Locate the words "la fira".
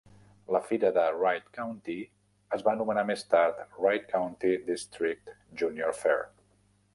0.55-0.89